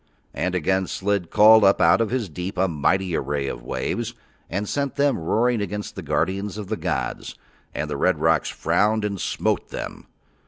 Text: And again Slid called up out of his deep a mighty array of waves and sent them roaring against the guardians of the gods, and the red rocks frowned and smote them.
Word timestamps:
And 0.33 0.55
again 0.55 0.87
Slid 0.87 1.29
called 1.29 1.63
up 1.63 1.79
out 1.79 2.01
of 2.01 2.09
his 2.09 2.27
deep 2.27 2.57
a 2.57 2.67
mighty 2.67 3.15
array 3.15 3.45
of 3.45 3.61
waves 3.61 4.15
and 4.49 4.67
sent 4.67 4.95
them 4.95 5.19
roaring 5.19 5.61
against 5.61 5.95
the 5.95 6.01
guardians 6.01 6.57
of 6.57 6.69
the 6.69 6.75
gods, 6.75 7.35
and 7.75 7.87
the 7.87 7.97
red 7.97 8.17
rocks 8.17 8.49
frowned 8.49 9.05
and 9.05 9.21
smote 9.21 9.69
them. 9.69 10.07